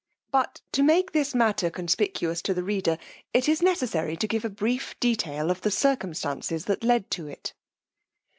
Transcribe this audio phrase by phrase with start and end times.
[0.31, 2.97] But to make this matter conspicuous to the reader,
[3.35, 7.53] it is necessary to give a brief detail of the circumstances that led to it.